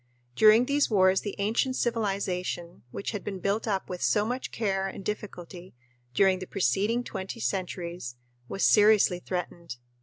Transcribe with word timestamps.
During 0.35 0.65
these 0.65 0.89
wars 0.89 1.21
the 1.21 1.35
ancient 1.37 1.75
civilization, 1.75 2.81
which 2.89 3.11
had 3.11 3.23
been 3.23 3.37
built 3.39 3.67
up 3.67 3.87
with 3.87 4.01
so 4.01 4.25
much 4.25 4.49
care 4.51 4.87
and 4.87 5.05
difficulty 5.05 5.75
during 6.15 6.39
the 6.39 6.47
preceding 6.47 7.03
twenty 7.03 7.39
centuries, 7.39 8.15
was 8.47 8.65
seriously 8.65 9.19
threatened. 9.19 9.77